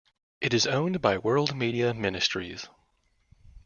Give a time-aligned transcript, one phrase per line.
[0.41, 2.67] It is owned by World Media Ministries.